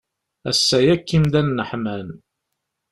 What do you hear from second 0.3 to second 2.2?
Ass-a yakk imdanen ḥman.